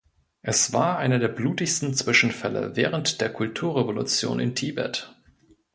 Es 0.41 0.73
war 0.73 0.97
einer 0.97 1.19
der 1.19 1.27
blutigsten 1.27 1.93
Zwischenfälle 1.93 2.75
während 2.75 3.21
der 3.21 3.31
Kulturrevolution 3.31 4.39
in 4.39 4.55
Tibet. 4.55 5.13